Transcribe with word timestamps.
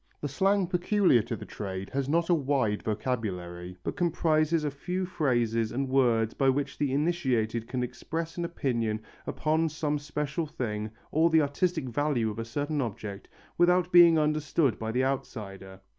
The 0.19 0.27
slang 0.27 0.65
peculiar 0.65 1.21
to 1.21 1.35
the 1.35 1.45
trade 1.45 1.91
has 1.91 2.09
not 2.09 2.27
a 2.29 2.33
wide 2.33 2.81
vocabulary, 2.81 3.77
but 3.83 3.95
comprises 3.95 4.63
a 4.63 4.71
few 4.71 5.05
phrases 5.05 5.71
and 5.71 5.87
words 5.87 6.33
by 6.33 6.49
which 6.49 6.79
the 6.79 6.91
initiated 6.91 7.67
can 7.67 7.83
express 7.83 8.35
an 8.35 8.43
opinion 8.43 9.01
upon 9.27 9.69
some 9.69 9.99
special 9.99 10.47
thing 10.47 10.89
or 11.11 11.29
the 11.29 11.43
artistic 11.43 11.85
value 11.87 12.31
of 12.31 12.39
a 12.39 12.45
certain 12.45 12.81
object 12.81 13.27
without 13.59 13.91
being 13.91 14.17
understood 14.17 14.79
by 14.79 14.91
the 14.91 15.05
outsider. 15.05 15.79